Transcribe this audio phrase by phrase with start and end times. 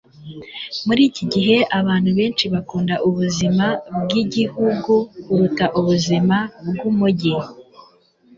[0.85, 3.65] muri iki gihe abantu benshi bakunda ubuzima
[4.01, 4.93] bwigihugu
[5.23, 7.33] kuruta ubuzima bwumujyi